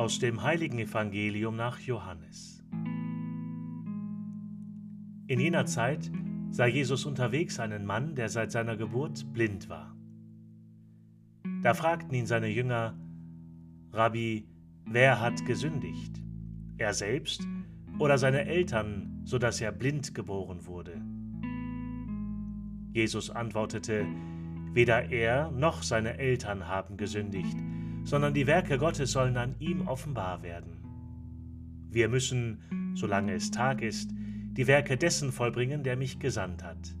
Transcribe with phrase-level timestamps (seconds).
[0.00, 2.64] Aus dem heiligen Evangelium nach Johannes.
[5.26, 6.10] In jener Zeit
[6.48, 9.94] sah Jesus unterwegs einen Mann, der seit seiner Geburt blind war.
[11.62, 12.98] Da fragten ihn seine Jünger,
[13.92, 14.48] Rabbi,
[14.86, 16.22] wer hat gesündigt?
[16.78, 17.46] Er selbst
[17.98, 20.98] oder seine Eltern, so dass er blind geboren wurde?
[22.94, 24.06] Jesus antwortete,
[24.72, 27.58] Weder er noch seine Eltern haben gesündigt,
[28.04, 30.78] sondern die Werke Gottes sollen an ihm offenbar werden.
[31.90, 36.94] Wir müssen, solange es Tag ist, die Werke dessen vollbringen, der mich gesandt hat.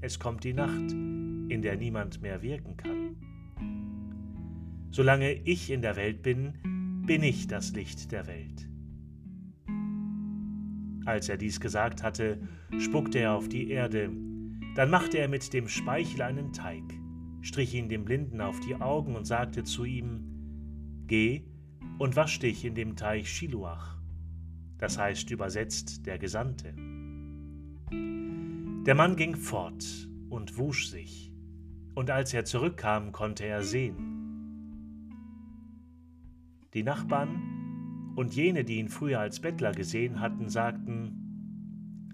[0.00, 3.16] Es kommt die Nacht, in der niemand mehr wirken kann.
[4.90, 6.54] Solange ich in der Welt bin,
[7.06, 8.68] bin ich das Licht der Welt.
[11.04, 12.38] Als er dies gesagt hatte,
[12.78, 14.10] spuckte er auf die Erde,
[14.76, 16.84] dann machte er mit dem Speichel einen Teig,
[17.40, 21.44] strich ihn dem Blinden auf die Augen und sagte zu ihm, Geh
[21.98, 23.98] und wasch dich in dem Teich Schiluach,
[24.78, 26.74] das heißt übersetzt der Gesandte.
[27.90, 31.32] Der Mann ging fort und wusch sich,
[31.94, 34.18] und als er zurückkam, konnte er sehen.
[36.74, 41.28] Die Nachbarn und jene, die ihn früher als Bettler gesehen hatten, sagten,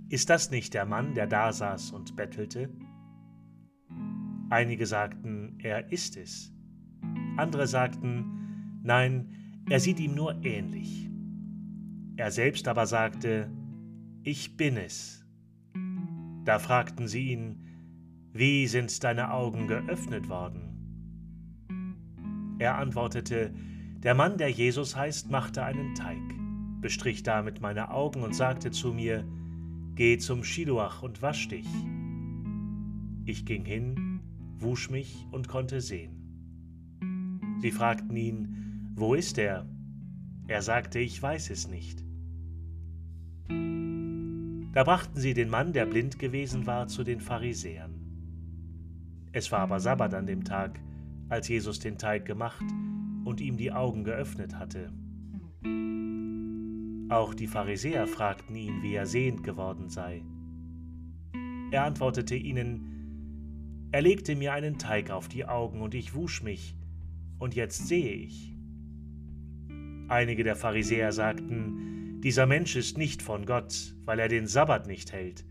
[0.08, 2.70] ist das nicht der Mann, der da saß und bettelte?
[4.50, 6.52] Einige sagten, er ist es.
[7.36, 11.08] Andere sagten, nein, er sieht ihm nur ähnlich.
[12.16, 13.50] Er selbst aber sagte,
[14.22, 15.24] ich bin es.
[16.44, 17.64] Da fragten sie ihn,
[18.32, 20.74] wie sind deine Augen geöffnet worden?
[22.58, 23.52] Er antwortete,
[24.02, 26.20] der Mann, der Jesus heißt, machte einen Teig,
[26.80, 29.24] bestrich damit meine Augen und sagte zu mir,
[29.94, 31.68] Geh zum Schiluach und wasch dich.
[33.24, 34.20] Ich ging hin,
[34.64, 36.24] wusch mich und konnte sehen.
[37.60, 39.66] Sie fragten ihn, wo ist er?
[40.48, 42.04] Er sagte, ich weiß es nicht.
[44.72, 47.94] Da brachten sie den Mann, der blind gewesen war, zu den Pharisäern.
[49.32, 50.80] Es war aber Sabbat an dem Tag,
[51.28, 52.64] als Jesus den Teig gemacht
[53.24, 54.92] und ihm die Augen geöffnet hatte.
[57.08, 60.22] Auch die Pharisäer fragten ihn, wie er sehend geworden sei.
[61.70, 62.93] Er antwortete ihnen,
[63.94, 66.76] er legte mir einen Teig auf die Augen und ich wusch mich,
[67.38, 68.58] und jetzt sehe ich.
[70.08, 75.12] Einige der Pharisäer sagten, dieser Mensch ist nicht von Gott, weil er den Sabbat nicht
[75.12, 75.44] hält.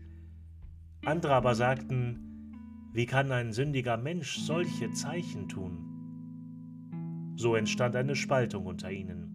[1.06, 2.52] Andere aber sagten,
[2.92, 7.32] wie kann ein sündiger Mensch solche Zeichen tun?
[7.36, 9.30] So entstand eine Spaltung unter ihnen.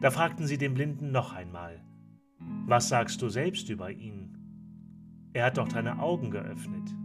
[0.00, 1.84] Da fragten sie den Blinden noch einmal,
[2.66, 4.36] was sagst du selbst über ihn?
[5.34, 6.97] Er hat doch deine Augen geöffnet.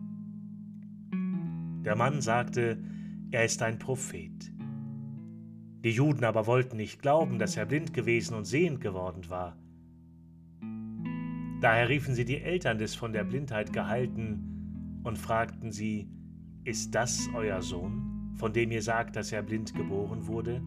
[1.84, 2.78] Der Mann sagte,
[3.32, 4.52] er ist ein Prophet.
[5.84, 9.58] Die Juden aber wollten nicht glauben, dass er blind gewesen und sehend geworden war.
[11.60, 16.08] Daher riefen sie die Eltern des von der Blindheit gehalten und fragten sie,
[16.64, 20.62] ist das euer Sohn, von dem ihr sagt, dass er blind geboren wurde?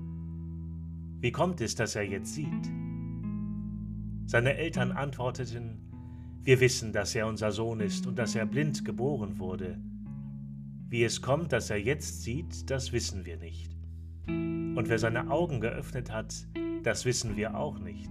[1.21, 2.71] Wie kommt es, dass er jetzt sieht?
[4.27, 5.81] Seine Eltern antworteten,
[6.43, 9.79] wir wissen, dass er unser Sohn ist und dass er blind geboren wurde.
[10.89, 13.77] Wie es kommt, dass er jetzt sieht, das wissen wir nicht.
[14.29, 16.47] Und wer seine Augen geöffnet hat,
[16.85, 18.11] das wissen wir auch nicht.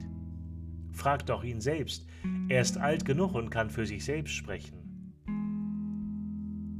[0.92, 2.06] Fragt doch ihn selbst,
[2.50, 5.14] er ist alt genug und kann für sich selbst sprechen.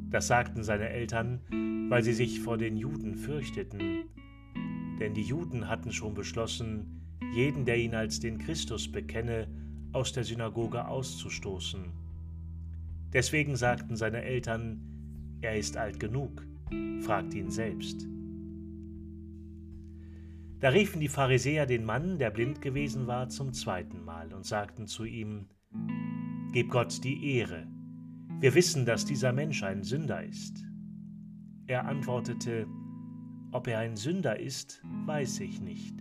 [0.10, 4.06] Das sagten seine Eltern, weil sie sich vor den Juden fürchteten,
[5.00, 7.02] denn die Juden hatten schon beschlossen,
[7.34, 9.48] jeden, der ihn als den Christus bekenne,
[9.94, 11.86] aus der Synagoge auszustoßen.
[13.14, 14.95] Deswegen sagten seine Eltern,
[15.46, 16.46] er ist alt genug,
[17.02, 18.08] fragt ihn selbst.
[20.60, 24.88] Da riefen die Pharisäer den Mann, der blind gewesen war, zum zweiten Mal und sagten
[24.88, 25.48] zu ihm,
[26.52, 27.68] Gib Gott die Ehre,
[28.40, 30.64] wir wissen, dass dieser Mensch ein Sünder ist.
[31.68, 32.68] Er antwortete,
[33.52, 35.96] ob er ein Sünder ist, weiß ich nicht.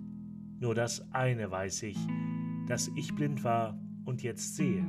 [0.60, 1.96] Nur das eine weiß ich,
[2.66, 4.84] dass ich blind war und jetzt sehe.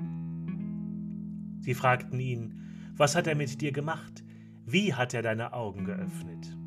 [1.62, 2.62] Sie fragten ihn,
[2.98, 4.25] was hat er mit dir gemacht?
[4.68, 6.58] Wie hat er deine Augen geöffnet?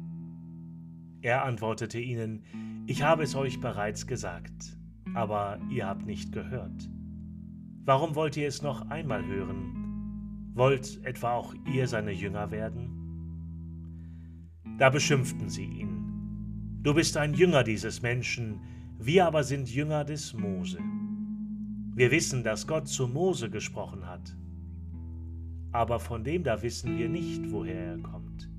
[1.20, 2.44] Er antwortete ihnen,
[2.86, 4.78] ich habe es euch bereits gesagt,
[5.14, 6.88] aber ihr habt nicht gehört.
[7.84, 10.52] Warum wollt ihr es noch einmal hören?
[10.54, 12.94] Wollt etwa auch ihr seine Jünger werden?
[14.78, 16.78] Da beschimpften sie ihn.
[16.82, 18.60] Du bist ein Jünger dieses Menschen,
[19.00, 20.78] wir aber sind Jünger des Mose.
[21.96, 24.36] Wir wissen, dass Gott zu Mose gesprochen hat.
[25.78, 28.50] Aber von dem da wissen wir nicht, woher er kommt.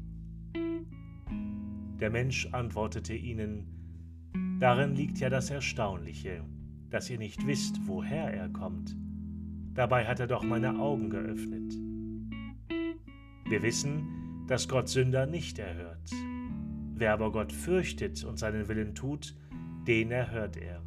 [2.00, 3.66] Der Mensch antwortete ihnen,
[4.62, 6.46] Darin liegt ja das Erstaunliche,
[6.90, 8.96] dass ihr nicht wisst, woher er kommt.
[9.74, 11.74] Dabei hat er doch meine Augen geöffnet.
[13.50, 16.12] Wir wissen, dass Gott Sünder nicht erhört.
[16.94, 19.36] Wer aber Gott fürchtet und seinen Willen tut,
[19.86, 20.82] den erhört er.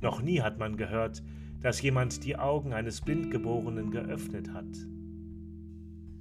[0.00, 1.22] Noch nie hat man gehört,
[1.64, 4.66] dass jemand die Augen eines Blindgeborenen geöffnet hat.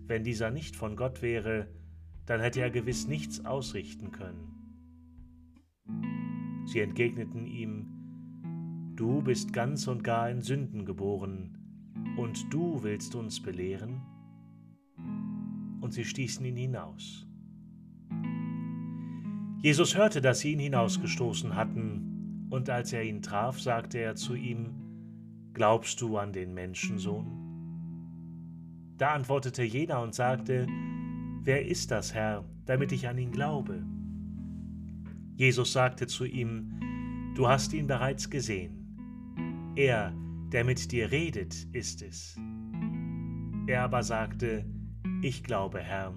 [0.08, 1.68] Wenn dieser nicht von Gott wäre,
[2.26, 4.54] dann hätte er gewiss nichts ausrichten können.
[6.66, 11.58] Sie entgegneten ihm, Du bist ganz und gar in Sünden geboren,
[12.16, 14.02] und du willst uns belehren?
[15.82, 17.28] Und sie stießen ihn hinaus.
[19.62, 24.36] Jesus hörte, dass sie ihn hinausgestoßen hatten, und als er ihn traf, sagte er zu
[24.36, 24.83] ihm,
[25.54, 27.28] Glaubst du an den Menschensohn?
[28.98, 30.66] Da antwortete jener und sagte,
[31.44, 33.86] Wer ist das, Herr, damit ich an ihn glaube?
[35.36, 36.80] Jesus sagte zu ihm,
[37.36, 39.74] Du hast ihn bereits gesehen.
[39.76, 40.12] Er,
[40.52, 42.36] der mit dir redet, ist es.
[43.68, 44.66] Er aber sagte,
[45.22, 46.14] Ich glaube, Herr,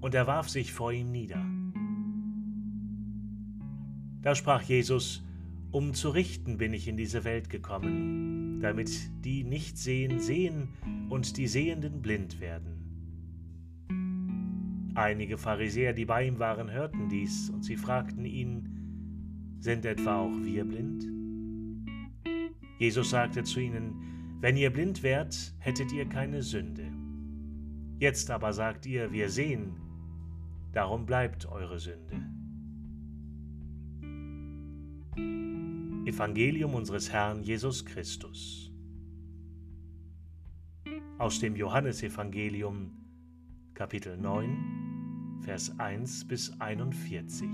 [0.00, 1.44] und er warf sich vor ihm nieder.
[4.22, 5.24] Da sprach Jesus,
[5.72, 8.90] Um zu richten bin ich in diese Welt gekommen, damit
[9.24, 10.68] die nicht sehen, sehen
[11.08, 12.78] und die Sehenden blind werden.
[14.94, 20.42] Einige Pharisäer, die bei ihm waren, hörten dies, und sie fragten ihn, Sind etwa auch
[20.42, 21.06] wir blind?
[22.78, 26.86] Jesus sagte zu ihnen, Wenn ihr blind wärt, hättet ihr keine Sünde.
[28.00, 29.76] Jetzt aber sagt ihr, wir sehen,
[30.72, 32.22] darum bleibt eure Sünde.
[36.08, 38.72] Evangelium unseres Herrn Jesus Christus.
[41.18, 42.92] Aus dem Johannesevangelium,
[43.74, 47.46] Kapitel 9, Vers 1 bis 41.